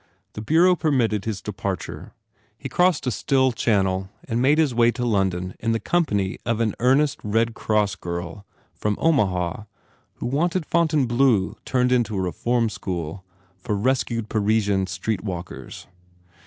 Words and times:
The 0.33 0.41
bureau 0.41 0.75
permitted 0.75 1.25
his 1.25 1.43
departure. 1.43 2.15
He 2.57 2.67
crossed 2.69 3.05
a 3.05 3.11
still 3.11 3.51
Channel 3.51 4.09
and 4.27 4.41
made 4.41 4.57
his 4.57 4.73
way 4.73 4.89
to 4.93 5.05
London 5.05 5.53
in 5.59 5.73
the 5.73 5.79
company 5.79 6.39
of 6.43 6.59
an 6.59 6.73
earnest 6.79 7.19
Red 7.23 7.53
Cross 7.53 7.97
girl 7.97 8.43
from 8.73 8.97
Omaha 8.99 9.65
who 10.15 10.25
wanted 10.25 10.65
Fontainebleau 10.65 11.55
turned 11.65 11.91
into 11.91 12.17
a 12.17 12.21
reform 12.21 12.67
school 12.67 13.23
for 13.59 13.75
rescued 13.75 14.27
Parisian 14.27 14.87
street 14.87 15.23
walk 15.23 15.51
ers. 15.51 15.85